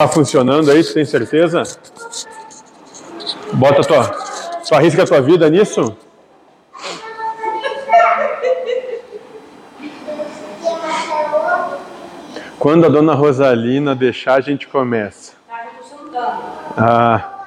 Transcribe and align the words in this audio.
Tá 0.00 0.06
funcionando 0.06 0.70
aí, 0.70 0.84
tu 0.84 0.94
tem 0.94 1.04
certeza? 1.04 1.64
Bota 3.52 3.82
tua. 3.82 4.04
Tu 4.64 4.72
arrisca 4.72 5.02
a 5.02 5.06
tua 5.06 5.20
vida 5.20 5.50
nisso? 5.50 5.96
Quando 12.60 12.86
a 12.86 12.88
dona 12.88 13.12
Rosalina 13.12 13.92
deixar, 13.96 14.34
a 14.34 14.40
gente 14.40 14.68
começa. 14.68 15.32
Ah. 16.76 17.40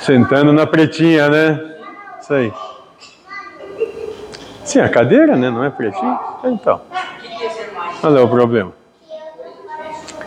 Sentando 0.00 0.52
na 0.52 0.66
pretinha, 0.66 1.28
né? 1.28 1.76
Isso 2.20 2.34
aí. 2.34 2.52
Sim, 4.64 4.80
a 4.80 4.88
cadeira, 4.88 5.36
né? 5.36 5.48
Não 5.48 5.62
é 5.62 5.70
pretinha? 5.70 6.18
Então. 6.42 6.80
Qual 8.00 8.16
é 8.16 8.20
o 8.20 8.28
problema? 8.28 8.77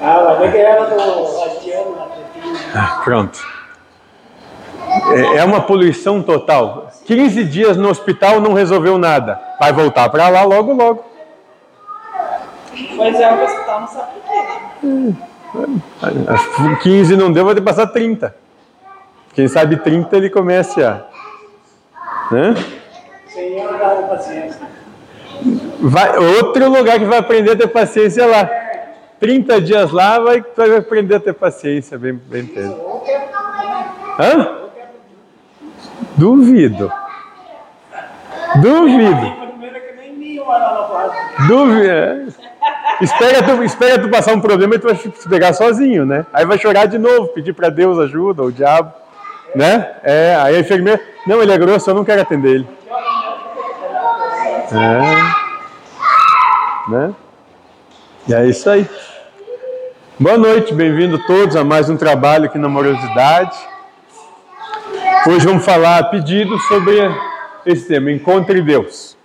Ah, 0.02 0.24
mas 0.26 0.42
é 0.42 0.52
que 0.52 0.58
era 0.58 0.84
do 0.86 1.42
Adriano 1.44 1.96
na. 1.96 2.08
Ah, 2.74 3.02
pronto. 3.04 3.40
É, 5.14 5.38
é 5.38 5.44
uma 5.44 5.62
poluição 5.62 6.24
total. 6.24 6.90
15 7.06 7.44
dias 7.46 7.78
no 7.78 7.90
hospital 7.90 8.42
não 8.42 8.54
resolveu 8.54 8.98
nada. 8.98 9.40
Vai 9.60 9.72
voltar 9.72 10.10
para 10.10 10.28
lá 10.28 10.44
logo, 10.44 10.74
logo. 10.74 11.06
Mas 12.96 13.20
é 13.20 13.32
o 13.32 13.44
hospital 13.44 13.82
não 13.82 13.88
sabe 13.88 14.12
por 14.12 14.22
quê, 14.28 15.14
né? 16.64 16.78
15 16.82 17.16
não 17.16 17.32
deu, 17.32 17.46
vai 17.46 17.54
ter 17.54 17.62
que 17.62 17.68
passar 17.68 17.88
30. 17.88 18.36
Quem 19.34 19.48
sabe 19.48 19.78
30 19.78 20.18
ele 20.18 20.30
comece 20.30 20.84
a. 20.84 21.06
Né? 22.32 22.56
Senhor 23.28 23.78
dá 23.78 23.90
paciência. 24.08 24.62
Vai, 25.80 26.18
outro 26.18 26.70
lugar 26.70 27.00
que 27.00 27.06
vai 27.06 27.20
aprender 27.20 27.52
a 27.52 27.56
ter 27.56 27.68
paciência 27.68 28.24
é 28.24 28.26
lá. 28.26 28.61
30 29.22 29.62
dias 29.62 29.92
lá 29.92 30.20
vai, 30.20 30.44
vai 30.58 30.78
aprender 30.78 31.16
a 31.16 31.20
ter 31.20 31.34
paciência, 31.34 31.96
bem, 31.96 32.14
bem 32.14 32.42
entendo. 32.42 32.76
Hã? 34.20 34.58
Duvido. 36.18 36.92
Duvido. 38.56 39.32
Primeiro 39.48 39.78
é. 40.52 41.46
Duvido. 41.48 42.34
Espera 43.00 43.44
tu, 43.44 43.64
espera 43.64 44.02
tu 44.02 44.10
passar 44.10 44.34
um 44.34 44.42
problema 44.42 44.76
e 44.76 44.80
tu 44.80 44.88
vai 44.88 44.96
se 44.96 45.30
pegar 45.30 45.54
sozinho, 45.54 46.04
né? 46.04 46.26
Aí 46.34 46.44
vai 46.46 46.58
chorar 46.58 46.88
de 46.88 46.98
novo, 46.98 47.28
pedir 47.28 47.54
para 47.54 47.70
Deus 47.70 48.00
ajuda, 48.00 48.42
o 48.42 48.52
diabo, 48.52 48.92
né? 49.56 49.98
É, 50.04 50.36
aí 50.40 50.56
a 50.56 50.60
enfermeira, 50.60 51.00
não, 51.28 51.42
ele 51.44 51.52
é 51.52 51.58
grosso, 51.60 51.92
eu 51.92 51.96
não 51.96 52.04
quero 52.04 52.22
atender 52.22 52.56
ele. 52.56 52.68
É. 54.72 55.32
Né? 56.90 57.16
E 58.28 58.34
é 58.34 58.46
isso 58.46 58.70
aí. 58.70 58.88
Boa 60.22 60.38
noite, 60.38 60.72
bem-vindo 60.72 61.18
todos 61.26 61.56
a 61.56 61.64
mais 61.64 61.90
um 61.90 61.98
trabalho 61.98 62.46
aqui 62.46 62.60
na 62.60 62.70
Morosidade. 62.70 63.58
Hoje 65.26 65.48
vamos 65.48 65.66
falar 65.66 65.98
a 65.98 66.04
pedido 66.04 66.60
sobre 66.60 66.94
esse 67.66 67.88
tema, 67.88 68.12
Encontre 68.12 68.62
Deus. 68.62 69.18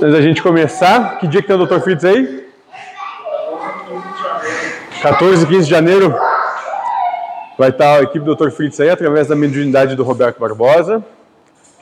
Antes 0.00 0.12
da 0.14 0.22
gente 0.22 0.42
começar, 0.42 1.18
que 1.18 1.26
dia 1.26 1.42
que 1.42 1.48
tem 1.48 1.54
o 1.54 1.66
Dr. 1.66 1.80
Fritz 1.80 2.02
aí? 2.02 2.48
14 5.02 5.44
e 5.44 5.46
15 5.46 5.64
de 5.64 5.70
janeiro 5.70 6.18
vai 7.58 7.68
estar 7.68 7.98
a 7.98 8.02
equipe 8.02 8.24
do 8.24 8.34
Dr. 8.34 8.48
Fritz 8.52 8.80
aí, 8.80 8.88
através 8.88 9.28
da 9.28 9.36
mediunidade 9.36 9.94
do 9.94 10.02
Roberto 10.02 10.40
Barbosa. 10.40 11.04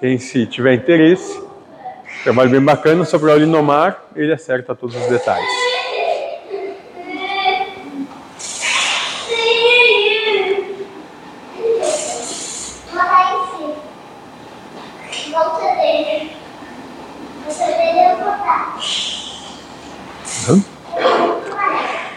Quem 0.01 0.19
se 0.19 0.45
tiver 0.45 0.75
interesse, 0.75 1.41
trabalho 2.25 2.51
bem 2.51 2.61
bacana, 2.61 3.05
sobre 3.05 3.31
o 3.31 3.37
Linomar, 3.37 3.97
ele 4.17 4.33
acerta 4.33 4.75
todos 4.75 4.97
os 4.97 5.07
detalhes. 5.07 5.68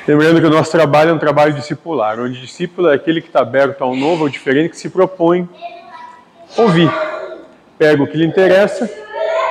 Lembrando 0.08 0.42
que 0.42 0.48
o 0.48 0.50
nosso 0.50 0.72
trabalho 0.72 1.12
é 1.12 1.14
um 1.14 1.20
trabalho 1.20 1.54
discipular, 1.54 2.20
onde 2.20 2.42
discípulo 2.42 2.90
é 2.90 2.96
aquele 2.96 3.22
que 3.22 3.28
está 3.28 3.42
aberto 3.42 3.84
ao 3.84 3.96
novo, 3.96 4.24
ao 4.24 4.30
diferente, 4.30 4.72
que 4.72 4.78
se 4.78 4.90
propõe 4.90 5.48
ouvir. 6.58 6.92
Pega 7.78 8.02
o 8.02 8.08
que 8.08 8.18
lhe 8.18 8.26
interessa 8.26 8.90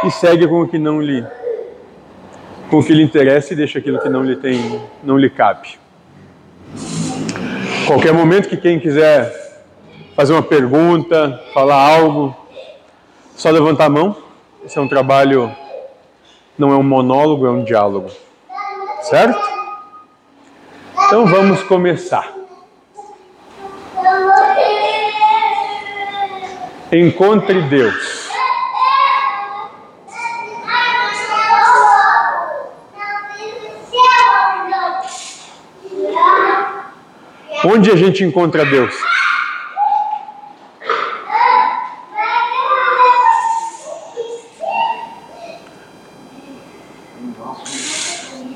e 0.04 0.10
segue 0.10 0.46
com 0.46 0.62
o 0.62 0.68
que 0.68 0.78
não 0.78 1.00
lhe 1.00 1.24
com 2.68 2.78
o 2.78 2.84
que 2.84 2.92
lhe 2.92 3.02
interessa 3.02 3.52
e 3.52 3.56
deixa 3.56 3.80
aquilo 3.80 3.98
que 3.98 4.08
não 4.08 4.22
lhe 4.22 4.36
tem, 4.36 4.80
não 5.02 5.18
lhe 5.18 5.28
cabe. 5.28 5.78
Qualquer 7.86 8.12
momento 8.12 8.48
que 8.48 8.56
quem 8.56 8.78
quiser 8.78 9.32
fazer 10.14 10.32
uma 10.32 10.42
pergunta, 10.42 11.42
falar 11.52 11.74
algo, 11.74 12.36
só 13.34 13.50
levantar 13.50 13.86
a 13.86 13.90
mão. 13.90 14.16
Esse 14.64 14.78
é 14.78 14.80
um 14.80 14.88
trabalho, 14.88 15.50
não 16.56 16.70
é 16.72 16.76
um 16.76 16.82
monólogo, 16.82 17.46
é 17.46 17.50
um 17.50 17.64
diálogo. 17.64 18.10
Certo? 19.02 19.40
Então 21.06 21.26
vamos 21.26 21.62
começar. 21.62 22.32
Encontre 26.92 27.62
Deus. 27.62 28.28
Onde 37.64 37.90
a 37.90 37.96
gente 37.96 38.24
encontra 38.24 38.64
Deus? 38.64 38.94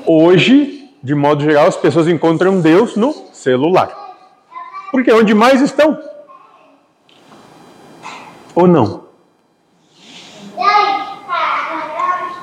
Hoje, 0.07 0.91
de 1.01 1.15
modo 1.15 1.43
geral, 1.43 1.67
as 1.67 1.77
pessoas 1.77 2.07
encontram 2.07 2.61
Deus 2.61 2.95
no 2.95 3.13
celular. 3.33 3.89
Porque 4.91 5.09
é 5.09 5.15
onde 5.15 5.33
mais 5.33 5.61
estão. 5.61 5.99
Ou 8.53 8.67
não? 8.67 9.05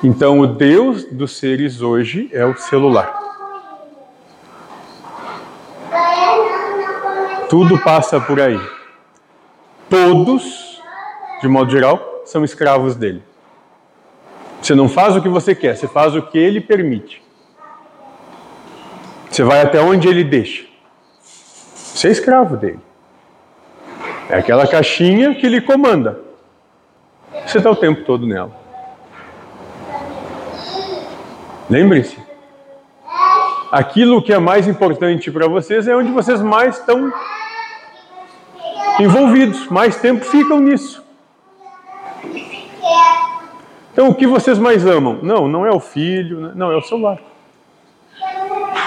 Então, 0.04 0.40
o 0.40 0.46
Deus 0.46 1.04
dos 1.04 1.36
seres 1.36 1.80
hoje 1.80 2.28
é 2.32 2.44
o 2.44 2.56
celular. 2.56 3.20
Tudo 7.48 7.78
passa 7.78 8.20
por 8.20 8.40
aí. 8.40 8.60
Todos, 9.88 10.80
de 11.40 11.46
modo 11.46 11.70
geral, 11.70 12.22
são 12.24 12.44
escravos 12.44 12.96
dele. 12.96 13.22
Você 14.60 14.74
não 14.74 14.88
faz 14.88 15.14
o 15.14 15.22
que 15.22 15.28
você 15.28 15.54
quer, 15.54 15.76
você 15.76 15.86
faz 15.86 16.16
o 16.16 16.22
que 16.22 16.38
ele 16.38 16.60
permite. 16.60 17.22
Você 19.32 19.42
vai 19.44 19.62
até 19.62 19.80
onde 19.80 20.06
ele 20.06 20.22
deixa. 20.22 20.66
Você 21.22 22.08
é 22.08 22.10
escravo 22.10 22.54
dele. 22.54 22.80
É 24.28 24.36
aquela 24.36 24.66
caixinha 24.66 25.34
que 25.34 25.46
ele 25.46 25.62
comanda. 25.62 26.20
Você 27.46 27.56
está 27.56 27.70
o 27.70 27.76
tempo 27.76 28.04
todo 28.04 28.26
nela. 28.26 28.52
Lembre-se. 31.70 32.18
Aquilo 33.70 34.22
que 34.22 34.34
é 34.34 34.38
mais 34.38 34.68
importante 34.68 35.30
para 35.30 35.48
vocês 35.48 35.88
é 35.88 35.96
onde 35.96 36.12
vocês 36.12 36.42
mais 36.42 36.78
estão 36.78 37.10
envolvidos, 39.00 39.66
mais 39.68 39.96
tempo 39.96 40.26
ficam 40.26 40.60
nisso. 40.60 41.02
Então, 43.94 44.10
o 44.10 44.14
que 44.14 44.26
vocês 44.26 44.58
mais 44.58 44.86
amam? 44.86 45.20
Não, 45.22 45.48
não 45.48 45.64
é 45.64 45.70
o 45.70 45.80
filho, 45.80 46.54
não, 46.54 46.70
é 46.70 46.76
o 46.76 46.82
celular. 46.82 47.31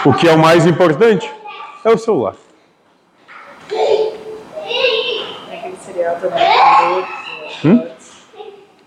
O 0.05 0.13
que 0.13 0.27
é 0.27 0.31
o 0.31 0.37
mais 0.37 0.67
importante? 0.67 1.27
É 1.83 1.89
o 1.89 1.97
celular. 1.97 2.35
É 3.71 5.57
aquele 5.57 5.77
serial 5.83 6.15
também 6.17 6.45
Hum? 7.65 7.87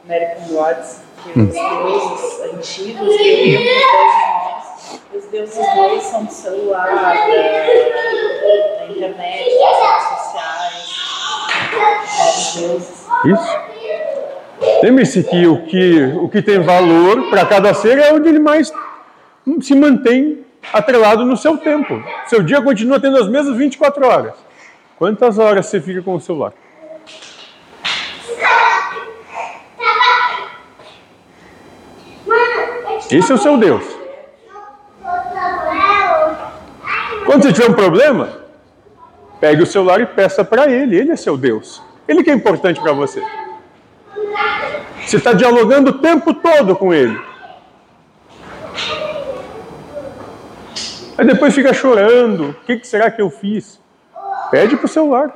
American 0.04 0.48
Gods, 0.48 1.00
que 1.22 1.40
os 1.40 1.48
deuses 1.48 2.40
antigos 2.54 3.16
queriam 3.16 3.62
os 3.62 3.66
deuses 3.66 4.14
novos. 4.30 5.00
Os 5.12 5.24
deuses 5.26 5.76
novos 5.76 6.02
são 6.04 6.24
do 6.24 6.32
celular, 6.32 6.86
da, 6.86 7.14
da 7.14 8.86
internet, 8.88 9.50
das 9.58 9.76
redes 9.80 10.04
sociais. 10.22 10.86
Novos 12.18 12.54
deuses. 12.54 13.06
Isso. 13.24 13.58
Lembre-se 14.84 15.24
que 15.24 15.46
o, 15.48 15.66
que 15.66 16.12
o 16.20 16.28
que 16.28 16.42
tem 16.42 16.60
valor 16.60 17.28
para 17.28 17.44
cada 17.44 17.74
ser 17.74 17.98
é 17.98 18.12
onde 18.12 18.28
ele 18.28 18.38
mais 18.38 18.72
se 19.60 19.74
mantém 19.74 20.46
atrelado 20.72 21.24
no 21.24 21.36
seu 21.36 21.56
tempo. 21.56 22.02
Seu 22.26 22.42
dia 22.42 22.60
continua 22.62 23.00
tendo 23.00 23.16
as 23.18 23.28
mesmas 23.28 23.56
24 23.56 24.06
horas. 24.06 24.34
Quantas 24.96 25.38
horas 25.38 25.66
você 25.66 25.80
fica 25.80 26.02
com 26.02 26.14
o 26.14 26.20
celular? 26.20 26.52
Esse 33.10 33.32
é 33.32 33.34
o 33.34 33.38
seu 33.38 33.56
Deus. 33.56 33.84
Quando 37.24 37.42
você 37.42 37.52
tiver 37.52 37.70
um 37.70 37.74
problema, 37.74 38.28
pegue 39.40 39.62
o 39.62 39.66
celular 39.66 40.00
e 40.00 40.06
peça 40.06 40.44
para 40.44 40.70
ele. 40.70 40.96
Ele 40.96 41.12
é 41.12 41.16
seu 41.16 41.36
Deus. 41.36 41.82
Ele 42.06 42.22
que 42.22 42.30
é 42.30 42.34
importante 42.34 42.80
para 42.80 42.92
você. 42.92 43.22
Você 45.06 45.16
está 45.16 45.32
dialogando 45.32 45.90
o 45.90 45.98
tempo 45.98 46.34
todo 46.34 46.76
com 46.76 46.92
ele. 46.92 47.18
Aí 51.18 51.26
depois 51.26 51.52
fica 51.52 51.74
chorando. 51.74 52.50
O 52.50 52.54
que, 52.64 52.76
que 52.76 52.86
será 52.86 53.10
que 53.10 53.20
eu 53.20 53.28
fiz? 53.28 53.80
Pede 54.52 54.76
para 54.76 54.86
o 54.86 54.88
celular. 54.88 55.34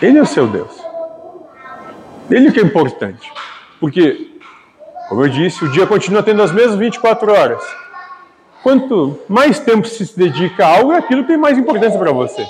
Ele 0.00 0.18
é 0.18 0.22
o 0.22 0.26
seu 0.26 0.46
Deus. 0.46 0.80
Ele 2.30 2.52
que 2.52 2.60
é 2.60 2.62
importante. 2.62 3.32
Porque, 3.80 4.38
como 5.08 5.24
eu 5.24 5.28
disse, 5.28 5.64
o 5.64 5.72
dia 5.72 5.86
continua 5.86 6.22
tendo 6.22 6.40
as 6.40 6.52
mesmas 6.52 6.76
24 6.76 7.32
horas. 7.32 7.62
Quanto 8.62 9.18
mais 9.28 9.58
tempo 9.58 9.88
se 9.88 10.16
dedica 10.16 10.64
a 10.64 10.76
algo, 10.76 10.92
aquilo 10.92 11.24
tem 11.24 11.36
mais 11.36 11.58
importância 11.58 11.98
para 11.98 12.12
você. 12.12 12.46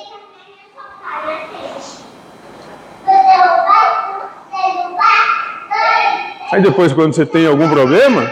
Aí 6.51 6.63
depois, 6.63 6.95
quando 6.95 7.13
você 7.13 7.27
tem 7.27 7.47
algum 7.47 7.69
problema, 7.69 8.31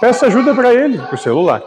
peça 0.00 0.26
ajuda 0.26 0.52
para 0.52 0.74
ele, 0.74 1.00
o 1.12 1.16
celular. 1.16 1.62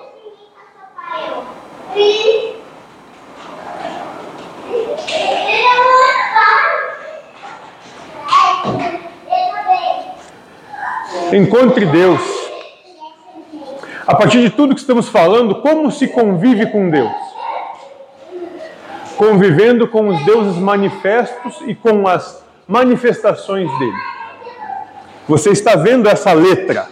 Encontre 11.31 11.85
Deus. 11.85 12.21
A 14.05 14.13
partir 14.13 14.41
de 14.41 14.49
tudo 14.49 14.75
que 14.75 14.81
estamos 14.81 15.07
falando, 15.07 15.61
como 15.61 15.89
se 15.89 16.09
convive 16.09 16.65
com 16.65 16.89
Deus? 16.89 17.13
Convivendo 19.15 19.87
com 19.87 20.09
os 20.09 20.25
deuses 20.25 20.57
manifestos 20.57 21.61
e 21.65 21.73
com 21.73 22.05
as 22.05 22.43
manifestações 22.67 23.71
dele. 23.79 24.20
Você 25.27 25.51
está 25.51 25.75
vendo 25.75 26.07
essa 26.07 26.33
letra? 26.33 26.87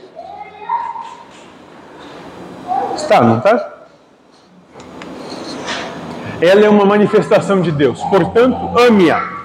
Está, 2.95 3.21
não 3.21 3.37
está? 3.37 3.73
Ela 6.41 6.65
é 6.65 6.69
uma 6.69 6.85
manifestação 6.85 7.61
de 7.61 7.71
Deus, 7.71 8.01
portanto, 8.03 8.77
ame-a. 8.77 9.39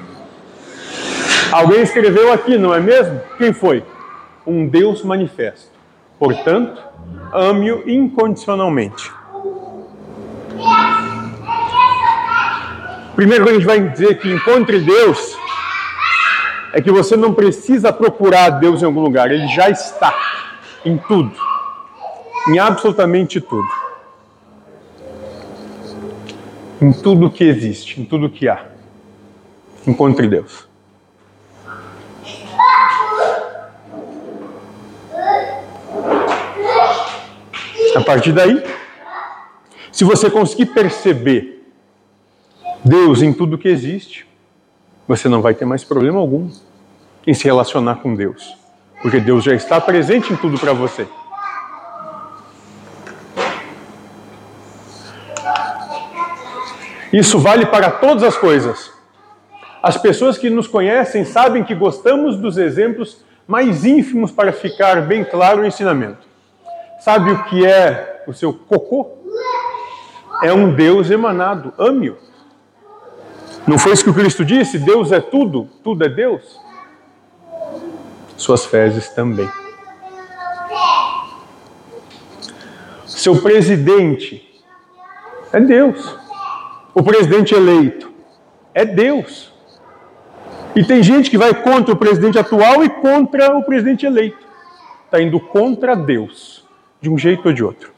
Alguém 1.51 1.83
escreveu 1.83 2.33
aqui, 2.33 2.57
não 2.57 2.75
é 2.75 2.81
mesmo? 2.81 3.21
Quem 3.39 3.53
foi? 3.53 3.85
um 4.47 4.67
Deus 4.67 5.03
manifesto. 5.03 5.73
Portanto, 6.19 6.83
ame-o 7.33 7.89
incondicionalmente. 7.89 9.11
Primeiro 13.17 13.49
a 13.49 13.53
gente 13.53 13.65
vai 13.65 13.81
dizer 13.89 14.19
que 14.19 14.33
encontre 14.33 14.81
Deus 14.81 15.37
é 16.75 16.83
que 16.83 16.91
você 16.91 17.17
não 17.17 17.33
precisa 17.33 17.93
procurar 17.93 18.51
Deus 18.51 18.83
em 18.83 18.85
algum 18.85 19.01
lugar, 19.01 19.31
ele 19.31 19.47
já 19.47 19.71
está 19.71 20.13
em 20.85 20.99
tudo, 20.99 21.33
em 22.49 22.59
absolutamente 22.59 23.41
tudo. 23.41 23.69
Em 26.83 26.93
tudo 26.93 27.31
que 27.31 27.45
existe, 27.45 28.01
em 28.01 28.05
tudo 28.05 28.29
que 28.29 28.49
há. 28.49 28.67
Encontre 29.87 30.27
Deus. 30.27 30.67
A 37.95 38.01
partir 38.05 38.33
daí, 38.33 38.61
se 39.93 40.03
você 40.03 40.29
conseguir 40.29 40.67
perceber 40.67 41.71
Deus 42.85 43.23
em 43.23 43.33
tudo 43.33 43.57
que 43.57 43.69
existe, 43.69 44.27
você 45.07 45.29
não 45.29 45.43
vai 45.43 45.55
ter 45.55 45.65
mais 45.65 45.85
problema 45.85 46.19
algum 46.19 46.51
em 47.27 47.35
se 47.35 47.45
relacionar 47.45 47.97
com 47.97 48.15
Deus, 48.15 48.57
porque 49.03 49.21
Deus 49.21 49.45
já 49.45 49.55
está 49.55 49.81
presente 49.81 50.33
em 50.33 50.37
tudo 50.37 50.59
para 50.59 50.73
você. 50.73 51.07
Isso 57.13 57.39
vale 57.39 57.65
para 57.67 57.91
todas 57.91 58.25
as 58.25 58.37
coisas. 58.37 58.91
As 59.81 59.97
pessoas 59.97 60.37
que 60.37 60.51
nos 60.51 60.67
conhecem 60.67 61.25
sabem 61.25 61.63
que 61.63 61.75
gostamos 61.75 62.37
dos 62.37 62.57
exemplos 62.57 63.25
mais 63.47 63.85
ínfimos 63.85 64.33
para 64.33 64.53
ficar 64.53 65.03
bem 65.03 65.23
claro 65.25 65.63
o 65.63 65.67
ensinamento. 65.67 66.27
Sabe 67.01 67.31
o 67.31 67.45
que 67.45 67.65
é 67.65 68.25
o 68.27 68.33
seu 68.33 68.53
cocô? 68.53 69.19
É 70.43 70.53
um 70.53 70.75
Deus 70.75 71.11
emanado. 71.11 71.73
Ame-o. 71.79 72.17
Não 73.67 73.79
foi 73.79 73.93
isso 73.93 74.05
que 74.05 74.11
o 74.11 74.15
Cristo 74.15 74.45
disse? 74.45 74.79
Deus 74.79 75.11
é 75.11 75.21
tudo, 75.21 75.69
tudo 75.83 76.05
é 76.05 76.09
Deus. 76.09 76.61
Suas 78.37 78.67
fezes 78.67 79.09
também. 79.09 79.49
Seu 83.07 83.41
presidente 83.41 84.63
é 85.51 85.61
Deus. 85.61 86.15
O 86.95 87.03
presidente 87.03 87.55
eleito 87.55 88.13
é 88.75 88.85
Deus. 88.85 89.51
E 90.77 90.85
tem 90.85 91.03
gente 91.03 91.31
que 91.31 91.39
vai 91.39 91.55
contra 91.55 91.95
o 91.95 91.97
presidente 91.97 92.39
atual 92.39 92.85
e 92.85 92.91
contra 92.91 93.57
o 93.57 93.63
presidente 93.63 94.05
eleito. 94.05 94.45
Está 95.07 95.23
indo 95.23 95.41
contra 95.41 95.95
Deus 95.95 96.67
de 97.01 97.09
um 97.09 97.17
jeito 97.17 97.47
ou 97.47 97.53
de 97.55 97.65
outro. 97.65 97.94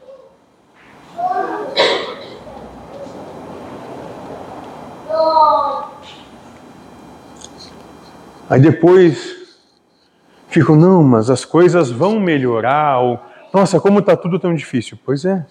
Aí 8.49 8.61
depois 8.61 9.35
ficam, 10.47 10.75
não, 10.75 11.03
mas 11.03 11.29
as 11.29 11.43
coisas 11.43 11.91
vão 11.91 12.19
melhorar, 12.19 12.99
ou, 12.99 13.19
nossa, 13.53 13.79
como 13.79 13.99
está 13.99 14.15
tudo 14.15 14.39
tão 14.39 14.55
difícil. 14.55 14.97
Pois 15.05 15.25
é, 15.25 15.45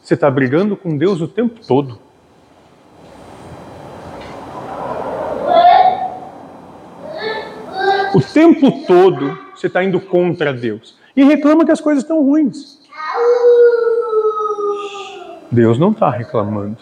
você 0.00 0.14
está 0.14 0.30
brigando 0.30 0.76
com 0.76 0.96
Deus 0.96 1.20
o 1.20 1.28
tempo 1.28 1.60
todo. 1.66 1.98
O 8.14 8.20
tempo 8.20 8.86
todo 8.86 9.38
você 9.54 9.66
está 9.66 9.84
indo 9.84 10.00
contra 10.00 10.52
Deus. 10.52 10.96
E 11.14 11.22
reclama 11.24 11.64
que 11.64 11.72
as 11.72 11.80
coisas 11.80 12.02
estão 12.02 12.24
ruins. 12.24 12.78
Deus 15.50 15.78
não 15.78 15.90
está 15.90 16.10
reclamando. 16.10 16.78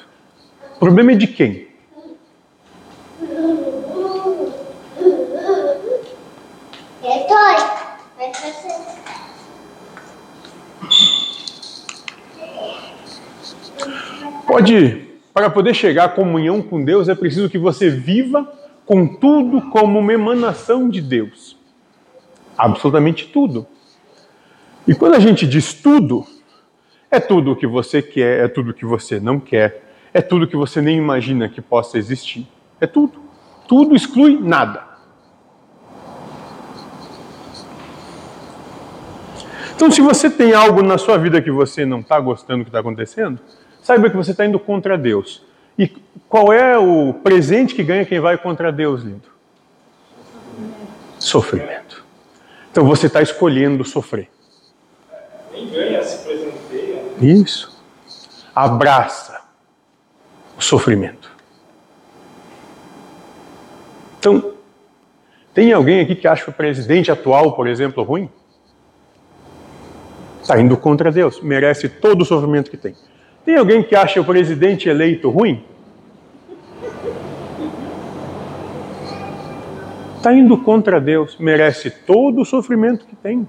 O 0.76 0.78
problema 0.78 1.12
é 1.12 1.14
de 1.16 1.26
quem? 1.26 1.65
Pode, 14.46 15.04
para 15.34 15.50
poder 15.50 15.74
chegar 15.74 16.04
à 16.04 16.08
comunhão 16.08 16.62
com 16.62 16.82
Deus, 16.82 17.08
é 17.08 17.14
preciso 17.14 17.50
que 17.50 17.58
você 17.58 17.90
viva 17.90 18.50
com 18.86 19.06
tudo 19.06 19.60
como 19.70 19.98
uma 19.98 20.12
emanação 20.12 20.88
de 20.88 21.00
Deus. 21.00 21.58
Absolutamente 22.56 23.26
tudo. 23.26 23.66
E 24.86 24.94
quando 24.94 25.14
a 25.14 25.18
gente 25.18 25.46
diz 25.46 25.74
tudo, 25.74 26.24
é 27.10 27.18
tudo 27.18 27.52
o 27.52 27.56
que 27.56 27.66
você 27.66 28.00
quer, 28.00 28.44
é 28.44 28.48
tudo 28.48 28.70
o 28.70 28.74
que 28.74 28.86
você 28.86 29.18
não 29.18 29.40
quer, 29.40 29.82
é 30.14 30.22
tudo 30.22 30.46
que 30.46 30.56
você 30.56 30.80
nem 30.80 30.96
imagina 30.96 31.48
que 31.48 31.60
possa 31.60 31.98
existir. 31.98 32.46
É 32.80 32.86
tudo. 32.86 33.20
Tudo 33.66 33.96
exclui 33.96 34.38
nada. 34.40 34.84
Então, 39.74 39.90
se 39.90 40.00
você 40.00 40.30
tem 40.30 40.54
algo 40.54 40.82
na 40.82 40.96
sua 40.96 41.18
vida 41.18 41.42
que 41.42 41.50
você 41.50 41.84
não 41.84 42.00
está 42.00 42.18
gostando 42.18 42.60
do 42.60 42.64
que 42.64 42.70
está 42.70 42.78
acontecendo, 42.78 43.38
saiba 43.86 44.10
que 44.10 44.16
você 44.16 44.32
está 44.32 44.44
indo 44.44 44.58
contra 44.58 44.98
Deus. 44.98 45.44
E 45.78 45.86
qual 46.28 46.52
é 46.52 46.76
o 46.76 47.14
presente 47.14 47.72
que 47.72 47.84
ganha 47.84 48.04
quem 48.04 48.18
vai 48.18 48.36
contra 48.36 48.72
Deus, 48.72 49.02
lindo? 49.02 49.28
Sofrimento. 51.20 52.04
Então 52.72 52.84
você 52.84 53.06
está 53.06 53.22
escolhendo 53.22 53.84
sofrer. 53.84 54.28
Nem 55.52 55.68
ganha, 55.70 56.02
se 56.02 56.24
presenteia. 56.24 57.00
Isso. 57.20 57.80
Abraça 58.52 59.40
o 60.58 60.60
sofrimento. 60.60 61.30
Então, 64.18 64.52
tem 65.54 65.72
alguém 65.72 66.00
aqui 66.00 66.16
que 66.16 66.26
acha 66.26 66.50
o 66.50 66.52
presidente 66.52 67.12
atual, 67.12 67.52
por 67.52 67.68
exemplo, 67.68 68.02
ruim? 68.02 68.28
Está 70.42 70.58
indo 70.60 70.76
contra 70.76 71.12
Deus, 71.12 71.40
merece 71.40 71.88
todo 71.88 72.22
o 72.22 72.24
sofrimento 72.24 72.68
que 72.68 72.76
tem. 72.76 72.96
Tem 73.46 73.56
alguém 73.56 73.82
que 73.82 73.96
acha 73.96 74.20
o 74.20 74.24
presidente 74.24 74.88
eleito 74.88 75.30
ruim? 75.30 75.64
está 80.26 80.34
indo 80.34 80.58
contra 80.58 81.00
Deus, 81.00 81.36
merece 81.38 81.88
todo 81.88 82.40
o 82.40 82.44
sofrimento 82.44 83.06
que 83.06 83.14
tem. 83.14 83.46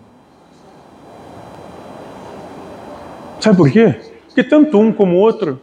Sabe 3.40 3.58
por 3.58 3.72
quê? 3.72 3.96
Porque 4.28 4.44
tanto 4.44 4.80
um 4.80 4.94
como 4.94 5.16
o 5.16 5.20
outro 5.20 5.60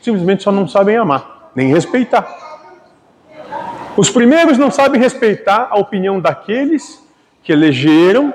simplesmente 0.00 0.42
só 0.42 0.50
não 0.50 0.66
sabem 0.66 0.96
amar, 0.96 1.50
nem 1.54 1.68
respeitar. 1.68 2.26
Os 3.98 4.08
primeiros 4.08 4.56
não 4.56 4.70
sabem 4.70 4.98
respeitar 4.98 5.68
a 5.70 5.78
opinião 5.78 6.20
daqueles 6.20 7.06
que 7.42 7.52
elegeram 7.52 8.32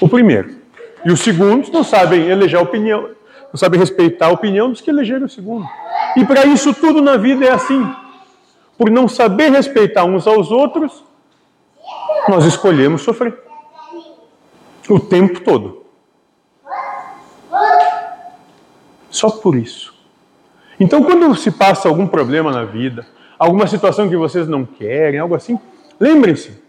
o 0.00 0.08
primeiro. 0.08 0.58
E 1.04 1.10
os 1.10 1.20
segundos 1.20 1.72
não 1.72 1.82
sabem 1.82 2.28
eleger 2.28 2.60
a 2.60 2.62
opinião, 2.62 3.10
não 3.52 3.56
sabem 3.56 3.80
respeitar 3.80 4.26
a 4.26 4.32
opinião 4.32 4.70
dos 4.70 4.80
que 4.80 4.90
elegeram 4.90 5.26
o 5.26 5.28
segundo. 5.28 5.66
E 6.16 6.24
para 6.24 6.44
isso 6.46 6.74
tudo 6.74 7.00
na 7.00 7.16
vida 7.16 7.44
é 7.44 7.50
assim. 7.50 7.88
Por 8.76 8.90
não 8.90 9.08
saber 9.08 9.50
respeitar 9.50 10.04
uns 10.04 10.26
aos 10.26 10.50
outros, 10.50 11.04
nós 12.28 12.44
escolhemos 12.44 13.02
sofrer. 13.02 13.36
O 14.88 15.00
tempo 15.00 15.40
todo. 15.40 15.84
Só 19.10 19.30
por 19.30 19.56
isso. 19.56 19.94
Então, 20.80 21.02
quando 21.02 21.34
se 21.34 21.50
passa 21.50 21.88
algum 21.88 22.06
problema 22.06 22.52
na 22.52 22.64
vida, 22.64 23.06
alguma 23.38 23.66
situação 23.66 24.08
que 24.08 24.16
vocês 24.16 24.46
não 24.46 24.64
querem, 24.64 25.18
algo 25.18 25.34
assim, 25.34 25.58
lembrem-se, 25.98 26.62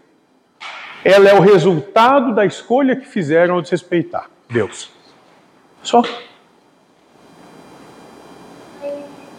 ela 1.04 1.28
é 1.28 1.34
o 1.34 1.40
resultado 1.40 2.34
da 2.34 2.44
escolha 2.44 2.96
que 2.96 3.06
fizeram 3.06 3.54
ao 3.54 3.62
desrespeitar 3.62 4.28
Deus. 4.48 4.90
Só. 5.82 6.02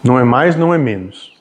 Não 0.03 0.17
é 0.17 0.23
mais, 0.23 0.55
não 0.55 0.73
é 0.73 0.77
menos. 0.77 1.31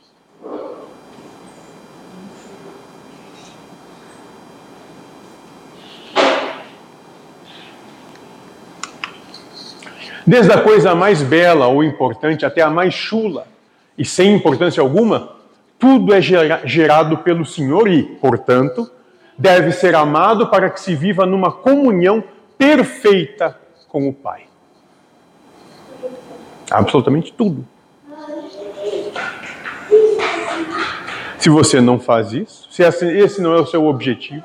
Desde 10.26 10.52
a 10.52 10.60
coisa 10.60 10.94
mais 10.94 11.22
bela 11.22 11.66
ou 11.66 11.82
importante 11.82 12.44
até 12.44 12.60
a 12.62 12.70
mais 12.70 12.94
chula 12.94 13.48
e 13.96 14.04
sem 14.04 14.34
importância 14.34 14.80
alguma, 14.80 15.36
tudo 15.78 16.14
é 16.14 16.20
gerado 16.20 17.18
pelo 17.18 17.44
Senhor 17.44 17.88
e, 17.88 18.02
portanto, 18.02 18.88
deve 19.36 19.72
ser 19.72 19.94
amado 19.94 20.48
para 20.48 20.68
que 20.68 20.78
se 20.78 20.94
viva 20.94 21.24
numa 21.24 21.50
comunhão 21.50 22.22
perfeita 22.56 23.58
com 23.88 24.06
o 24.06 24.12
Pai. 24.12 24.42
Absolutamente 26.70 27.32
tudo. 27.32 27.66
Se 31.40 31.48
você 31.48 31.80
não 31.80 31.98
faz 31.98 32.34
isso, 32.34 32.68
se 32.70 32.82
esse 32.82 33.40
não 33.40 33.54
é 33.54 33.60
o 33.60 33.64
seu 33.64 33.86
objetivo, 33.86 34.44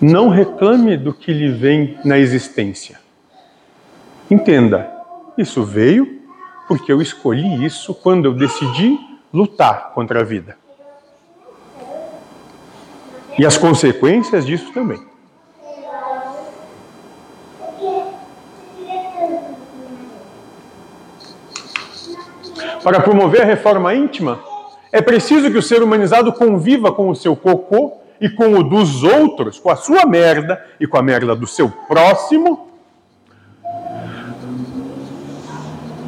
não 0.00 0.30
reclame 0.30 0.96
do 0.96 1.12
que 1.12 1.34
lhe 1.34 1.50
vem 1.50 1.98
na 2.02 2.18
existência. 2.18 2.98
Entenda, 4.30 4.90
isso 5.36 5.62
veio 5.62 6.22
porque 6.66 6.90
eu 6.90 7.02
escolhi 7.02 7.62
isso 7.62 7.94
quando 7.94 8.24
eu 8.24 8.32
decidi 8.32 8.98
lutar 9.30 9.92
contra 9.92 10.20
a 10.20 10.24
vida. 10.24 10.56
E 13.38 13.44
as 13.44 13.58
consequências 13.58 14.46
disso 14.46 14.72
também. 14.72 15.06
Para 22.82 23.00
promover 23.00 23.42
a 23.42 23.44
reforma 23.44 23.94
íntima, 23.94 24.51
é 24.92 25.00
preciso 25.00 25.50
que 25.50 25.56
o 25.56 25.62
ser 25.62 25.82
humanizado 25.82 26.30
conviva 26.34 26.92
com 26.92 27.08
o 27.08 27.16
seu 27.16 27.34
cocô 27.34 27.94
e 28.20 28.28
com 28.28 28.52
o 28.52 28.62
dos 28.62 29.02
outros, 29.02 29.58
com 29.58 29.70
a 29.70 29.76
sua 29.76 30.04
merda 30.04 30.62
e 30.78 30.86
com 30.86 30.98
a 30.98 31.02
merda 31.02 31.34
do 31.34 31.46
seu 31.46 31.70
próximo, 31.88 32.68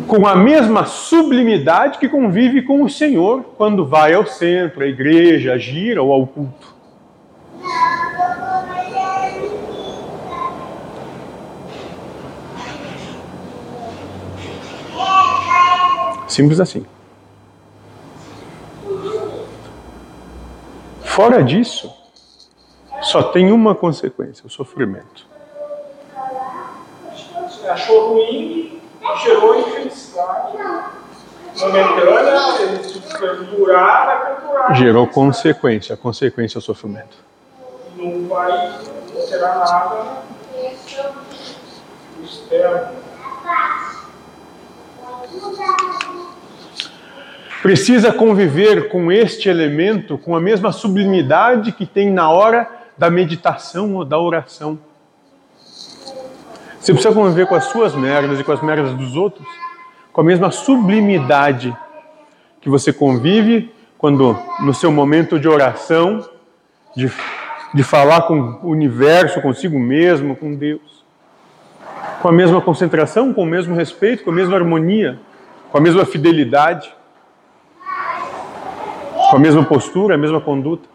com 0.07 0.27
a 0.27 0.37
mesma 0.37 0.85
sublimidade 0.85 1.99
que 1.99 2.11
convive 2.11 2.61
com 2.61 2.83
o 2.83 2.91
Senhor 2.91 3.43
quando 3.57 3.87
vai 3.87 4.13
ao 4.13 4.27
centro, 4.27 4.85
à 4.85 4.87
igreja, 4.87 5.55
à 5.55 5.59
gira 5.59 6.03
ou 6.03 6.13
ao 6.13 6.27
culto. 6.27 6.75
Simples 16.29 16.61
assim. 16.61 16.85
Fora 21.15 21.45
disso, 21.45 21.95
só 23.01 23.23
tem 23.23 23.53
uma 23.53 23.73
consequência: 23.73 24.45
o 24.45 24.51
sofrimento. 24.51 25.29
Achou 27.69 28.15
ruim 28.15 28.81
gerou 29.23 29.61
infelicidade 29.61 30.59
momentânea, 31.61 32.41
perdurar, 33.19 34.07
vai 34.07 34.35
perdurar. 34.35 34.75
Gerou 34.75 35.07
consequência, 35.07 35.95
a 35.95 35.97
consequência 35.97 36.59
é 36.59 36.61
o 36.61 36.63
sofrimento. 36.63 37.17
Não 37.97 38.27
vai, 38.27 38.77
será 39.29 39.55
nada 39.55 40.23
externo. 42.23 43.05
Precisa 47.65 48.13
conviver 48.13 48.91
com 48.91 49.11
este 49.11 49.49
elemento 49.49 50.19
com 50.19 50.37
a 50.37 50.41
mesma 50.41 50.71
sublimidade 50.71 51.73
que 51.73 51.87
tem 51.87 52.11
na 52.11 52.29
hora 52.29 52.71
da 52.99 53.09
meditação 53.09 53.95
ou 53.95 54.05
da 54.05 54.19
oração. 54.19 54.79
Você 56.79 56.93
precisa 56.93 57.15
conviver 57.15 57.47
com 57.47 57.55
as 57.55 57.65
suas 57.65 57.95
merdas 57.95 58.39
e 58.39 58.45
com 58.45 58.53
as 58.53 58.61
merdas 58.61 58.93
dos 58.93 59.17
outros 59.17 59.49
com 60.13 60.21
a 60.21 60.25
mesma 60.25 60.51
sublimidade 60.51 61.75
que 62.61 62.69
você 62.69 62.93
convive 62.93 63.73
quando, 63.97 64.39
no 64.61 64.75
seu 64.75 64.93
momento 64.93 65.41
de 65.41 65.49
oração, 65.49 66.23
de, 66.95 67.11
de 67.73 67.83
falar 67.83 68.27
com 68.27 68.61
o 68.63 68.69
universo, 68.69 69.41
consigo 69.41 69.81
mesmo, 69.81 70.37
com 70.37 70.55
Deus. 70.55 71.03
Com 72.21 72.29
a 72.29 72.33
mesma 72.33 72.61
concentração, 72.61 73.33
com 73.33 73.43
o 73.43 73.47
mesmo 73.47 73.75
respeito, 73.75 74.23
com 74.23 74.31
a 74.31 74.35
mesma 74.35 74.55
harmonia, 74.55 75.19
com 75.73 75.79
a 75.79 75.81
mesma 75.81 76.05
fidelidade, 76.05 76.95
com 79.35 79.39
a 79.39 79.41
mesma 79.41 79.65
postura, 79.65 80.15
a 80.15 80.19
mesma 80.19 80.41
conduta. 80.41 80.89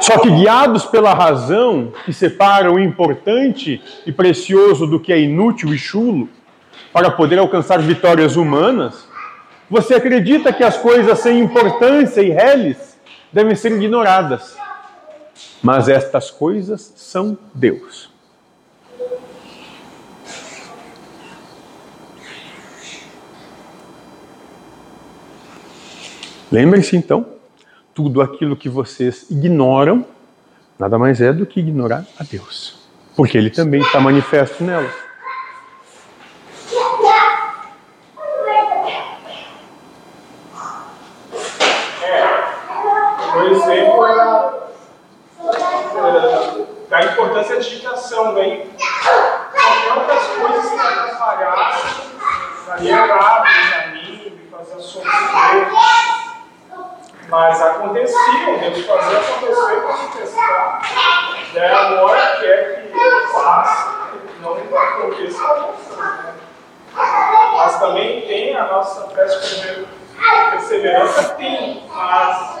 Só 0.00 0.20
que 0.20 0.30
guiados 0.30 0.86
pela 0.86 1.12
razão 1.12 1.92
que 2.04 2.12
separa 2.12 2.70
o 2.70 2.78
importante 2.78 3.82
e 4.06 4.12
precioso 4.12 4.86
do 4.86 5.00
que 5.00 5.12
é 5.12 5.20
inútil 5.20 5.74
e 5.74 5.78
chulo, 5.78 6.28
para 6.92 7.10
poder 7.10 7.40
alcançar 7.40 7.80
vitórias 7.80 8.36
humanas, 8.36 9.08
você 9.68 9.94
acredita 9.94 10.52
que 10.52 10.62
as 10.62 10.76
coisas 10.76 11.18
sem 11.18 11.40
importância 11.40 12.20
e 12.20 12.30
reles 12.30 12.96
devem 13.32 13.56
ser 13.56 13.72
ignoradas. 13.72 14.56
Mas 15.60 15.88
estas 15.88 16.30
coisas 16.30 16.92
são 16.94 17.36
Deus. 17.52 18.14
Lembrem-se 26.50 26.96
então 26.96 27.26
tudo 27.92 28.20
aquilo 28.22 28.56
que 28.56 28.68
vocês 28.68 29.28
ignoram, 29.30 30.04
nada 30.78 30.98
mais 30.98 31.20
é 31.20 31.32
do 31.32 31.44
que 31.44 31.58
ignorar 31.60 32.04
a 32.18 32.22
Deus. 32.22 32.78
Porque 33.16 33.36
Ele 33.36 33.50
também 33.50 33.80
está 33.80 33.98
manifesto 33.98 34.62
nelas. 34.62 34.92
Por 43.32 43.44
exemplo, 43.50 44.06
da 46.88 47.04
importância 47.12 47.56
da 47.56 47.60
digitação, 47.60 48.34
daí 48.34 48.70
qualquer 49.52 49.98
outras 49.98 50.26
coisas 50.26 50.70
que 50.70 50.78
atrapalhassem, 50.78 52.06
daria 52.66 52.92
errado 52.92 53.44
no 53.46 53.70
caminho, 53.72 54.30
me 54.36 54.48
fazia 54.50 54.78
sofrer. 54.78 55.66
Mas 57.28 57.60
Deus 58.70 58.86
fazia 58.86 59.18
acontecer 59.18 59.82
se 59.96 60.18
testar. 60.18 60.80
Daí 61.54 61.70
agora 61.70 62.36
quer 62.40 62.90
que 62.92 62.98
faça, 63.32 64.10
não 64.40 64.52
aconteça 64.52 65.42
né? 65.96 66.34
Mas 67.56 67.78
também 67.78 68.22
tem 68.22 68.56
a 68.56 68.66
nossa 68.66 69.08
perseverança, 70.50 71.34
tem, 71.34 71.84
mas 71.88 72.56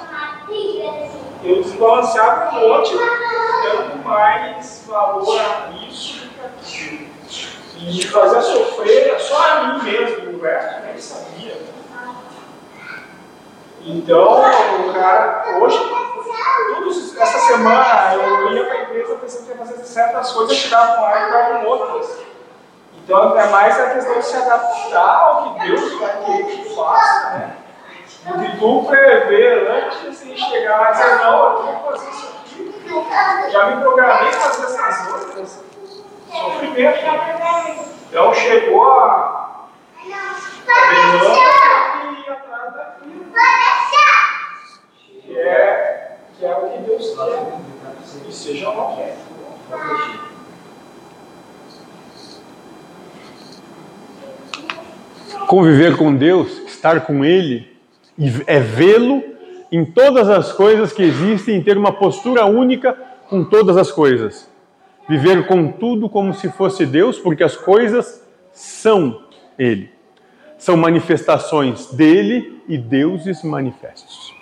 eu 1.42 1.62
desbalanceava 1.62 2.56
um 2.56 2.68
monte, 2.68 2.94
dando 2.94 4.04
mais 4.04 4.84
valor 4.86 5.40
a 5.40 5.70
isso. 5.86 6.26
E 7.78 8.06
fazia 8.06 8.40
sofrer 8.40 9.20
só 9.20 9.50
a 9.50 9.64
mim 9.64 9.82
mesmo, 9.84 10.38
o 10.38 10.42
resto 10.42 10.80
nem 10.86 10.98
sabia. 10.98 11.56
Então, 13.88 14.40
o 14.40 14.92
cara, 14.92 15.44
hoje, 15.60 15.78
todos, 16.74 17.16
essa 17.16 17.38
semana 17.38 18.14
eu 18.14 18.52
ia 18.52 18.64
para 18.64 18.74
a 18.74 18.82
empresa 18.82 19.14
pensando 19.14 19.44
que 19.44 19.50
ia 19.52 19.58
fazer 19.58 19.84
certas 19.84 20.32
coisas, 20.32 20.56
chegava 20.56 21.00
lá 21.00 21.20
e 21.20 21.24
ficavam 21.26 21.66
outras. 21.66 22.18
Então, 22.96 23.38
é 23.38 23.46
mais 23.46 23.78
a 23.78 23.90
questão 23.90 24.18
de 24.18 24.26
se 24.26 24.36
adaptar 24.36 25.20
ao 25.20 25.54
que 25.54 25.66
Deus 25.66 25.98
querer 25.98 26.46
que 26.46 26.74
faça, 26.74 27.30
né? 27.30 27.56
Do 28.24 28.40
que 28.40 28.58
tu 28.58 28.84
prever 28.88 29.70
antes 29.70 30.20
e 30.22 30.36
chegar 30.36 30.80
lá 30.80 30.90
e 30.90 30.92
dizer, 30.92 31.18
não, 31.18 31.44
eu 31.44 31.62
vou 31.62 31.92
fazer 31.92 32.10
isso 32.10 32.32
aqui, 32.40 33.52
já 33.52 33.66
me 33.66 33.82
programei 33.82 34.30
para 34.30 34.40
fazer 34.40 34.64
essas 34.64 35.12
outras. 35.12 35.64
Sofrimento. 36.28 36.98
Então, 38.10 38.34
chegou 38.34 38.90
a, 38.98 39.36
que 40.02 40.12
Que 45.22 45.38
é, 45.38 46.16
que 46.36 46.44
é 46.44 46.56
o 46.56 46.70
que 46.70 46.78
Deus 46.78 47.14
quer. 47.14 48.28
E 48.28 48.32
seja. 48.32 48.66
Conviver 55.46 55.96
com 55.96 56.16
Deus, 56.16 56.50
estar 56.66 57.06
com 57.06 57.24
Ele, 57.24 57.78
é 58.48 58.58
vê-lo 58.58 59.22
em 59.70 59.84
todas 59.84 60.28
as 60.28 60.50
coisas 60.50 60.92
que 60.92 61.04
existem, 61.04 61.62
ter 61.62 61.78
uma 61.78 61.92
postura 61.92 62.44
única 62.44 62.92
com 63.28 63.44
todas 63.44 63.76
as 63.76 63.92
coisas. 63.92 64.50
Viver 65.08 65.46
com 65.46 65.70
tudo 65.70 66.08
como 66.08 66.34
se 66.34 66.50
fosse 66.50 66.84
Deus, 66.84 67.20
porque 67.20 67.44
as 67.44 67.56
coisas 67.56 68.20
são 68.52 69.22
Ele. 69.56 69.95
São 70.58 70.76
manifestações 70.76 71.86
dele 71.92 72.62
e 72.68 72.78
deuses 72.78 73.42
manifestos. 73.42 74.34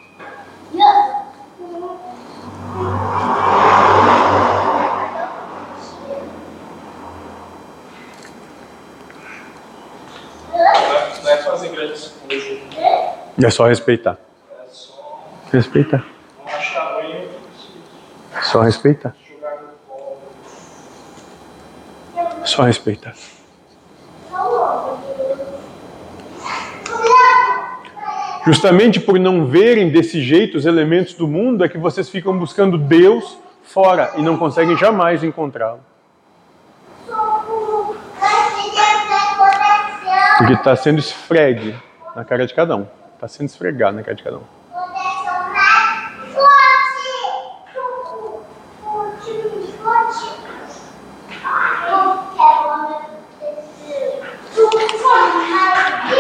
Não 11.22 11.30
é 11.30 11.36
fazer 11.38 11.68
grandes. 11.70 12.14
É 13.42 13.50
só 13.50 13.66
respeitar. 13.66 14.18
Respeitar. 15.52 16.04
Só 18.42 18.60
respeitar. 18.62 19.16
Só 22.44 22.62
respeitar. 22.62 23.14
Justamente 28.46 29.00
por 29.00 29.18
não 29.18 29.46
verem 29.46 29.88
desse 29.88 30.20
jeito 30.22 30.58
os 30.58 30.66
elementos 30.66 31.14
do 31.14 31.26
mundo, 31.26 31.64
é 31.64 31.68
que 31.68 31.78
vocês 31.78 32.10
ficam 32.10 32.36
buscando 32.36 32.76
Deus 32.76 33.38
fora 33.62 34.12
e 34.16 34.22
não 34.22 34.36
conseguem 34.36 34.76
jamais 34.76 35.24
encontrá-lo. 35.24 35.80
Porque 40.36 40.52
está 40.52 40.76
sendo 40.76 40.98
esfregue 40.98 41.74
na 42.14 42.24
cara 42.24 42.46
de 42.46 42.52
cada 42.52 42.76
um. 42.76 42.86
Está 43.14 43.28
sendo 43.28 43.46
esfregado 43.46 43.96
na 43.96 44.02
cara 44.02 44.14
de 44.14 44.22
cada 44.22 44.36
um. 44.36 44.42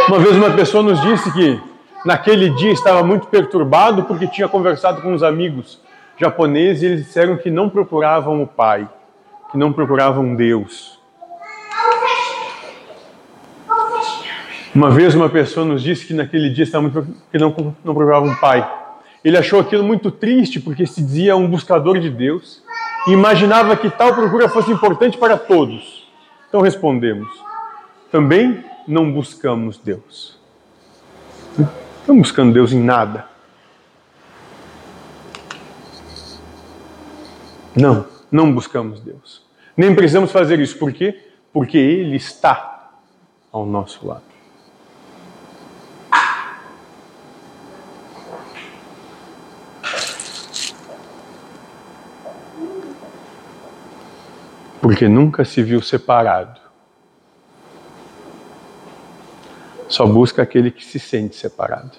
Uma 0.08 0.18
vez 0.18 0.36
uma 0.36 0.50
pessoa 0.50 0.82
nos 0.82 1.00
disse 1.02 1.32
que 1.32 1.73
naquele 2.04 2.50
dia 2.50 2.72
estava 2.72 3.02
muito 3.02 3.26
perturbado 3.28 4.04
porque 4.04 4.26
tinha 4.26 4.48
conversado 4.48 5.00
com 5.00 5.12
uns 5.12 5.22
amigos 5.22 5.80
japoneses 6.18 6.82
e 6.82 6.86
eles 6.86 7.04
disseram 7.04 7.36
que 7.36 7.50
não 7.50 7.68
procuravam 7.68 8.42
o 8.42 8.46
Pai, 8.46 8.88
que 9.50 9.58
não 9.58 9.72
procuravam 9.72 10.34
Deus. 10.34 11.00
Uma 14.74 14.90
vez 14.90 15.14
uma 15.14 15.28
pessoa 15.28 15.64
nos 15.64 15.82
disse 15.82 16.04
que 16.04 16.12
naquele 16.12 16.50
dia 16.50 16.64
estava 16.64 16.82
muito 16.82 17.06
que 17.30 17.38
não 17.38 17.54
não 17.84 17.94
procurava 17.94 18.26
um 18.26 18.34
Pai. 18.36 18.68
Ele 19.24 19.38
achou 19.38 19.60
aquilo 19.60 19.82
muito 19.82 20.10
triste 20.10 20.60
porque 20.60 20.86
se 20.86 21.00
dizia 21.00 21.36
um 21.36 21.48
buscador 21.48 21.98
de 21.98 22.10
Deus 22.10 22.62
e 23.06 23.12
imaginava 23.12 23.76
que 23.76 23.88
tal 23.88 24.14
procura 24.14 24.48
fosse 24.48 24.70
importante 24.70 25.16
para 25.16 25.38
todos. 25.38 26.08
Então 26.48 26.60
respondemos: 26.60 27.28
também 28.10 28.64
não 28.86 29.10
buscamos 29.10 29.78
Deus. 29.78 30.38
Não 32.06 32.20
estamos 32.20 32.28
buscando 32.28 32.52
Deus 32.52 32.70
em 32.70 32.80
nada. 32.82 33.26
Não, 37.74 38.06
não 38.30 38.52
buscamos 38.52 39.00
Deus. 39.00 39.42
Nem 39.74 39.94
precisamos 39.94 40.30
fazer 40.30 40.60
isso. 40.60 40.78
Por 40.78 40.92
quê? 40.92 41.32
Porque 41.50 41.78
Ele 41.78 42.16
está 42.16 42.90
ao 43.50 43.64
nosso 43.64 44.06
lado. 44.06 44.22
Porque 54.78 55.08
nunca 55.08 55.42
se 55.46 55.62
viu 55.62 55.80
separado. 55.80 56.63
Só 59.94 60.04
busca 60.04 60.42
aquele 60.42 60.72
que 60.72 60.84
se 60.84 60.98
sente 60.98 61.36
separado. 61.36 61.92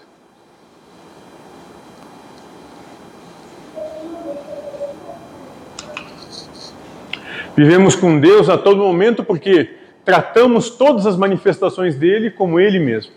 Vivemos 7.56 7.96
com 7.96 8.20
Deus 8.20 8.50
a 8.50 8.58
todo 8.58 8.80
momento 8.80 9.24
porque 9.24 9.78
tratamos 10.04 10.72
todas 10.72 11.06
as 11.06 11.16
manifestações 11.16 11.96
dele 11.96 12.30
como 12.30 12.60
ele 12.60 12.80
mesmo. 12.80 13.14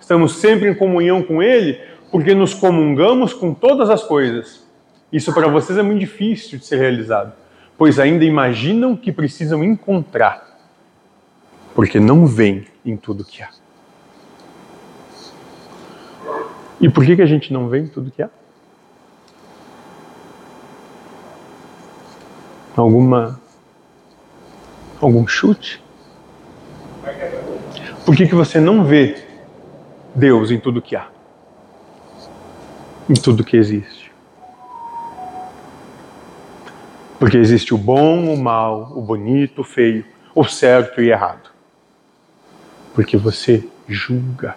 Estamos 0.00 0.38
sempre 0.38 0.68
em 0.68 0.74
comunhão 0.74 1.22
com 1.22 1.40
ele 1.40 1.80
porque 2.10 2.34
nos 2.34 2.52
comungamos 2.52 3.32
com 3.32 3.54
todas 3.54 3.88
as 3.88 4.02
coisas. 4.02 4.66
Isso 5.12 5.32
para 5.32 5.46
vocês 5.46 5.78
é 5.78 5.82
muito 5.82 6.00
difícil 6.00 6.58
de 6.58 6.66
ser 6.66 6.78
realizado, 6.78 7.32
pois 7.78 8.00
ainda 8.00 8.24
imaginam 8.24 8.96
que 8.96 9.12
precisam 9.12 9.62
encontrar, 9.62 10.58
porque 11.76 12.00
não 12.00 12.26
veem 12.26 12.66
em 12.84 12.96
tudo 12.96 13.24
que 13.24 13.40
há. 13.40 13.50
E 16.80 16.88
por 16.88 17.04
que, 17.04 17.16
que 17.16 17.22
a 17.22 17.26
gente 17.26 17.52
não 17.52 17.68
vê 17.68 17.80
em 17.80 17.88
tudo 17.88 18.10
que 18.10 18.22
há? 18.22 18.30
Alguma 22.76 23.40
algum 25.00 25.26
chute? 25.26 25.82
Por 28.04 28.14
que, 28.14 28.26
que 28.26 28.34
você 28.34 28.60
não 28.60 28.84
vê 28.84 29.22
Deus 30.14 30.50
em 30.50 30.60
tudo 30.60 30.82
que 30.82 30.94
há? 30.94 31.08
Em 33.08 33.14
tudo 33.14 33.44
que 33.44 33.56
existe? 33.56 34.12
Porque 37.18 37.38
existe 37.38 37.74
o 37.74 37.78
bom, 37.78 38.32
o 38.32 38.36
mal, 38.36 38.92
o 38.94 39.00
bonito, 39.00 39.62
o 39.62 39.64
feio, 39.64 40.04
o 40.34 40.44
certo 40.44 41.00
e 41.00 41.10
errado. 41.10 41.50
Porque 42.94 43.16
você 43.16 43.66
julga. 43.88 44.56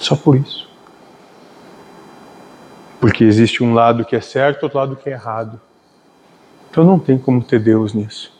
Só 0.00 0.16
por 0.16 0.34
isso. 0.34 0.66
Porque 2.98 3.22
existe 3.22 3.62
um 3.62 3.74
lado 3.74 4.02
que 4.02 4.16
é 4.16 4.20
certo, 4.20 4.62
outro 4.62 4.78
lado 4.78 4.96
que 4.96 5.10
é 5.10 5.12
errado. 5.12 5.60
Então 6.70 6.82
não 6.82 6.98
tem 6.98 7.18
como 7.18 7.44
ter 7.44 7.60
Deus 7.60 7.92
nisso. 7.92 8.32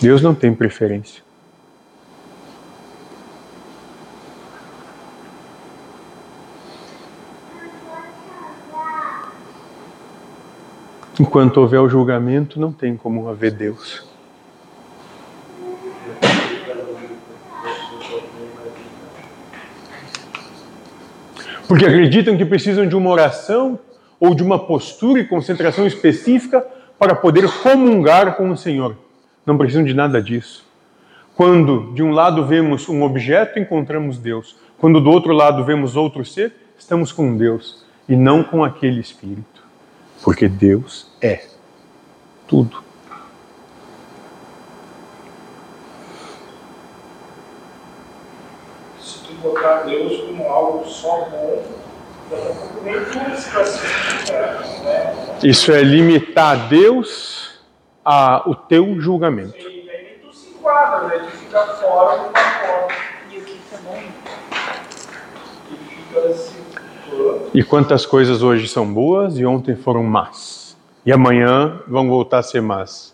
Deus 0.00 0.20
não 0.20 0.34
tem 0.34 0.52
preferência. 0.52 1.22
Enquanto 11.18 11.58
houver 11.58 11.78
o 11.78 11.88
julgamento, 11.88 12.58
não 12.58 12.72
tem 12.72 12.96
como 12.96 13.28
haver 13.28 13.52
Deus. 13.52 14.13
Porque 21.66 21.86
acreditam 21.86 22.36
que 22.36 22.44
precisam 22.44 22.86
de 22.86 22.94
uma 22.94 23.10
oração 23.10 23.78
ou 24.20 24.34
de 24.34 24.42
uma 24.42 24.58
postura 24.58 25.20
e 25.20 25.26
concentração 25.26 25.86
específica 25.86 26.64
para 26.98 27.14
poder 27.14 27.50
comungar 27.62 28.36
com 28.36 28.50
o 28.50 28.56
Senhor. 28.56 28.96
Não 29.44 29.58
precisam 29.58 29.84
de 29.84 29.94
nada 29.94 30.22
disso. 30.22 30.64
Quando 31.34 31.92
de 31.94 32.02
um 32.02 32.12
lado 32.12 32.46
vemos 32.46 32.88
um 32.88 33.02
objeto, 33.02 33.58
encontramos 33.58 34.18
Deus. 34.18 34.56
Quando 34.78 35.00
do 35.00 35.10
outro 35.10 35.32
lado 35.32 35.64
vemos 35.64 35.96
outro 35.96 36.24
ser, 36.24 36.52
estamos 36.78 37.10
com 37.10 37.36
Deus 37.36 37.84
e 38.08 38.14
não 38.14 38.44
com 38.44 38.62
aquele 38.62 39.00
espírito. 39.00 39.64
Porque 40.22 40.48
Deus 40.48 41.10
é. 41.20 41.44
Tudo. 42.46 42.83
Se 49.14 49.20
tu 49.20 49.32
botar 49.34 49.82
Deus 49.82 50.22
como 50.22 50.48
algo 50.48 50.84
só 50.88 51.28
bom, 51.30 51.62
a 52.32 52.36
né? 54.82 55.38
Isso 55.44 55.70
é 55.70 55.82
limitar 55.82 56.68
Deus 56.68 57.60
ao 58.04 58.56
teu 58.56 59.00
julgamento. 59.00 59.54
Aí 59.54 59.84
nem 59.86 60.18
tu 60.18 60.36
se 60.36 60.50
enquadra? 60.50 61.20
Tu 61.20 61.30
fica 61.30 61.64
fora 61.64 62.24
do 62.24 62.30
pacote. 62.30 62.94
E 63.30 63.38
o 63.38 63.44
se 66.34 66.56
pô, 67.08 67.50
E 67.54 67.62
quantas 67.62 68.04
coisas 68.04 68.42
hoje 68.42 68.66
são 68.66 68.92
boas 68.92 69.38
e 69.38 69.46
ontem 69.46 69.76
foram 69.76 70.02
más. 70.02 70.76
E 71.06 71.12
amanhã 71.12 71.80
vão 71.86 72.08
voltar 72.08 72.38
a 72.38 72.42
ser 72.42 72.60
más. 72.60 73.13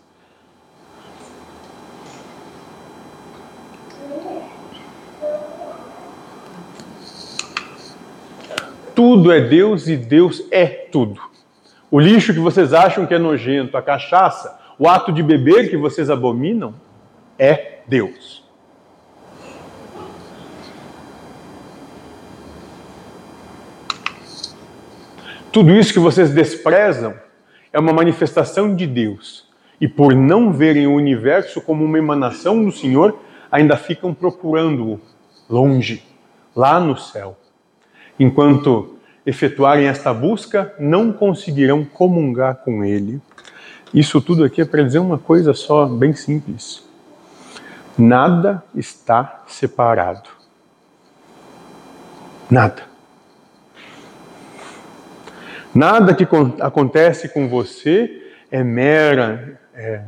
Tudo 9.03 9.33
é 9.33 9.41
Deus 9.41 9.89
e 9.89 9.97
Deus 9.97 10.45
é 10.51 10.67
tudo. 10.67 11.23
O 11.91 11.99
lixo 11.99 12.35
que 12.35 12.39
vocês 12.39 12.75
acham 12.75 13.07
que 13.07 13.15
é 13.15 13.19
nojento, 13.19 13.75
a 13.79 13.81
cachaça, 13.81 14.61
o 14.79 14.87
ato 14.87 15.11
de 15.11 15.23
beber 15.23 15.71
que 15.71 15.77
vocês 15.79 16.11
abominam, 16.11 16.75
é 17.39 17.79
Deus. 17.87 18.45
Tudo 25.51 25.75
isso 25.75 25.95
que 25.95 25.99
vocês 25.99 26.35
desprezam 26.35 27.15
é 27.73 27.79
uma 27.79 27.95
manifestação 27.95 28.77
de 28.77 28.87
Deus. 28.87 29.49
E 29.81 29.89
por 29.89 30.15
não 30.15 30.53
verem 30.53 30.87
o 30.87 30.95
universo 30.95 31.63
como 31.63 31.87
uma 31.87 31.97
emanação 31.97 32.63
do 32.63 32.71
Senhor, 32.71 33.19
ainda 33.51 33.79
ficam 33.79 34.13
procurando-o 34.13 35.01
longe, 35.49 36.05
lá 36.55 36.79
no 36.79 36.99
céu. 36.99 37.40
Enquanto 38.21 38.99
efetuarem 39.25 39.87
esta 39.87 40.13
busca, 40.13 40.75
não 40.79 41.11
conseguirão 41.11 41.85
comungar 41.85 42.57
com 42.57 42.85
Ele. 42.85 43.21
Isso 43.95 44.21
tudo 44.21 44.45
aqui 44.45 44.61
é 44.61 44.65
para 44.65 44.83
dizer 44.83 44.99
uma 44.99 45.19
coisa 45.19 45.55
só, 45.55 45.87
bem 45.87 46.13
simples. 46.13 46.85
Nada 47.99 48.63
está 48.75 49.43
separado. 49.47 50.29
Nada. 52.51 52.83
Nada 55.75 56.15
que 56.15 56.27
con- 56.27 56.57
acontece 56.61 57.29
com 57.29 57.49
você 57.49 58.33
é 58.51 58.63
mera. 58.63 59.61
É, 59.75 60.03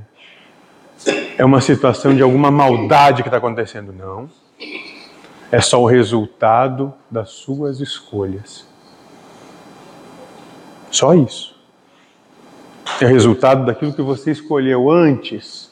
é 1.38 1.44
uma 1.44 1.60
situação 1.60 2.14
de 2.14 2.22
alguma 2.22 2.50
maldade 2.50 3.22
que 3.22 3.28
está 3.28 3.38
acontecendo. 3.38 3.92
Não. 3.92 4.28
É 5.52 5.60
só 5.60 5.82
o 5.82 5.86
resultado 5.86 6.94
das 7.10 7.28
suas 7.28 7.78
escolhas. 7.78 8.66
Só 10.90 11.14
isso. 11.14 11.54
É 12.98 13.04
resultado 13.04 13.66
daquilo 13.66 13.92
que 13.92 14.00
você 14.00 14.30
escolheu 14.30 14.90
antes. 14.90 15.70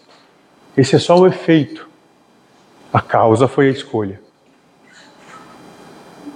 Esse 0.76 0.96
é 0.96 0.98
só 0.98 1.16
o 1.16 1.26
efeito. 1.26 1.88
A 2.92 3.00
causa 3.00 3.48
foi 3.48 3.68
a 3.68 3.70
escolha. 3.70 4.20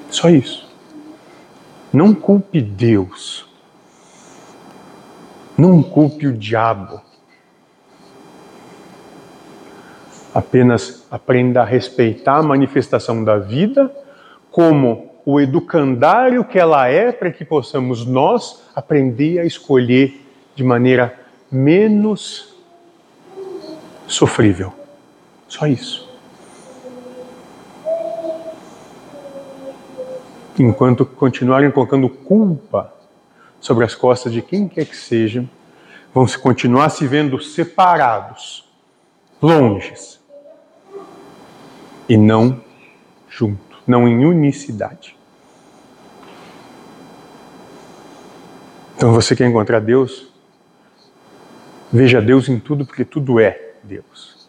Só 0.08 0.30
isso. 0.30 0.66
Não 1.92 2.14
culpe 2.14 2.62
Deus. 2.62 3.46
Não 5.56 5.82
culpe 5.82 6.26
o 6.26 6.32
diabo. 6.32 7.02
Apenas 10.34 11.06
aprenda 11.10 11.62
a 11.62 11.64
respeitar 11.64 12.38
a 12.38 12.42
manifestação 12.42 13.22
da 13.22 13.38
vida 13.38 13.90
como 14.50 15.14
o 15.24 15.40
educandário 15.40 16.44
que 16.44 16.58
ela 16.58 16.88
é, 16.88 17.12
para 17.12 17.30
que 17.30 17.44
possamos 17.44 18.04
nós 18.04 18.62
aprender 18.74 19.38
a 19.38 19.44
escolher 19.44 20.20
de 20.54 20.64
maneira 20.64 21.18
menos 21.50 22.54
sofrível. 24.06 24.72
Só 25.48 25.66
isso. 25.66 26.12
Enquanto 30.58 31.06
continuarem 31.06 31.70
colocando 31.70 32.08
culpa 32.08 32.92
sobre 33.60 33.84
as 33.84 33.94
costas 33.94 34.32
de 34.32 34.42
quem 34.42 34.68
quer 34.68 34.84
que 34.84 34.96
seja, 34.96 35.44
vão 36.12 36.28
se 36.28 36.38
continuar 36.38 36.90
se 36.90 37.06
vendo 37.06 37.40
separados, 37.40 38.68
longes, 39.40 40.20
e 42.08 42.16
não 42.16 42.60
junto, 43.28 43.78
não 43.86 44.06
em 44.06 44.24
unicidade. 44.24 45.16
Então 48.96 49.12
você 49.12 49.34
quer 49.34 49.46
encontrar 49.46 49.80
Deus? 49.80 50.28
Veja 51.92 52.20
Deus 52.20 52.48
em 52.48 52.58
tudo, 52.58 52.84
porque 52.84 53.04
tudo 53.04 53.40
é 53.40 53.72
Deus. 53.82 54.48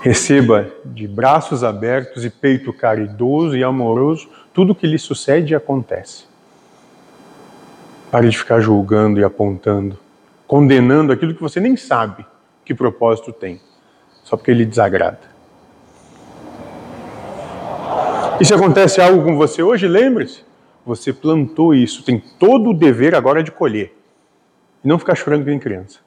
Receba 0.00 0.70
de 0.84 1.08
braços 1.08 1.64
abertos 1.64 2.24
e 2.24 2.30
peito 2.30 2.72
caridoso 2.72 3.56
e 3.56 3.64
amoroso 3.64 4.28
tudo 4.54 4.72
o 4.72 4.74
que 4.74 4.86
lhe 4.86 4.98
sucede 4.98 5.52
e 5.52 5.56
acontece. 5.56 6.24
Pare 8.10 8.28
de 8.28 8.38
ficar 8.38 8.60
julgando 8.60 9.20
e 9.20 9.24
apontando, 9.24 9.98
condenando 10.46 11.12
aquilo 11.12 11.34
que 11.34 11.42
você 11.42 11.60
nem 11.60 11.76
sabe 11.76 12.24
que 12.68 12.74
propósito 12.74 13.32
tem, 13.32 13.58
só 14.22 14.36
porque 14.36 14.50
ele 14.50 14.66
desagrada. 14.66 15.20
E 18.38 18.44
se 18.44 18.52
acontece 18.52 19.00
algo 19.00 19.24
com 19.24 19.38
você 19.38 19.62
hoje, 19.62 19.88
lembre-se, 19.88 20.44
você 20.84 21.10
plantou 21.10 21.74
isso, 21.74 22.04
tem 22.04 22.22
todo 22.38 22.68
o 22.68 22.74
dever 22.74 23.14
agora 23.14 23.42
de 23.42 23.50
colher. 23.50 23.96
E 24.84 24.86
não 24.86 24.98
ficar 24.98 25.14
chorando 25.14 25.44
que 25.44 25.50
nem 25.50 25.58
criança. 25.58 26.00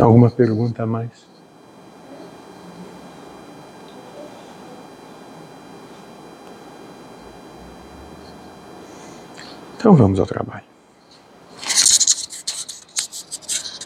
Alguma 0.00 0.30
pergunta 0.30 0.84
a 0.84 0.86
mais? 0.86 1.37
Então 9.78 9.94
vamos 9.94 10.18
ao 10.18 10.26
trabalho. 10.26 10.77